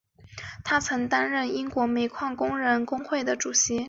[0.63, 3.79] 他曾经担任英国煤矿工人工会的主席。